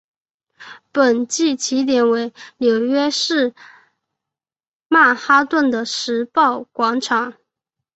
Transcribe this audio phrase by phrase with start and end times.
[0.91, 3.53] 本季起点为纽约市
[4.87, 7.35] 曼哈顿的时报广场。